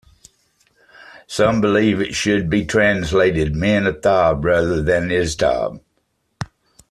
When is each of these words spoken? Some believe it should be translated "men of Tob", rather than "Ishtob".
Some 1.27 1.61
believe 1.61 2.01
it 2.01 2.15
should 2.15 2.49
be 2.49 2.65
translated 2.65 3.55
"men 3.55 3.85
of 3.85 4.01
Tob", 4.01 4.43
rather 4.43 4.81
than 4.81 5.11
"Ishtob". 5.11 5.79